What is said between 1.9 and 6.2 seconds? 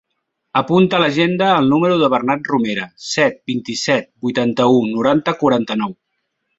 del Bernat Romera: set, vint-i-set, vuitanta-u, noranta, quaranta-nou.